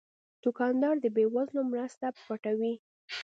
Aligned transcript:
دوکاندار 0.43 0.95
د 1.01 1.05
بې 1.15 1.25
وزلو 1.33 1.61
مرسته 1.71 2.05
پټوي. 2.25 2.73